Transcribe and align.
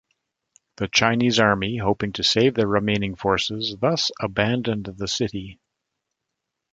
The 0.77 0.87
Chinese 0.87 1.37
Army, 1.37 1.77
hoping 1.77 2.11
to 2.13 2.23
save 2.23 2.55
their 2.55 2.65
remaining 2.65 3.13
forces, 3.13 3.75
thus 3.79 4.09
abandoned 4.19 4.85
the 4.97 5.07
city. 5.07 5.59